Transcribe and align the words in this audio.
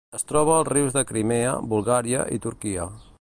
Es 0.19 0.23
troba 0.29 0.53
als 0.61 0.71
rius 0.73 0.95
de 0.95 1.03
Crimea, 1.11 1.53
Bulgària 1.75 2.27
i 2.39 2.43
Turquia. 2.49 2.93